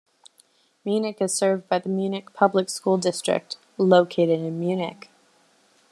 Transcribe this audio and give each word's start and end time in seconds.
Munich 0.83 1.21
is 1.21 1.35
served 1.35 1.69
by 1.69 1.77
the 1.77 1.87
Munich 1.87 2.33
Public 2.33 2.71
School 2.71 2.97
District, 2.97 3.57
located 3.77 4.39
in 4.39 4.59
Munich. 4.59 5.11